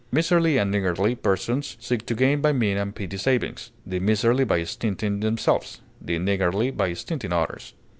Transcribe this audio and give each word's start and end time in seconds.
Miserly 0.11 0.57
and 0.57 0.71
niggardly 0.71 1.13
persons 1.13 1.77
seek 1.79 2.07
to 2.07 2.15
gain 2.15 2.41
by 2.41 2.51
mean 2.51 2.75
and 2.75 2.95
petty 2.95 3.17
savings; 3.17 3.69
the 3.85 3.99
miserly 3.99 4.43
by 4.43 4.63
stinting 4.63 5.19
themselves, 5.19 5.81
the 6.01 6.17
niggardly 6.17 6.71
by 6.71 6.91
stinting 6.93 7.31
others. 7.31 7.75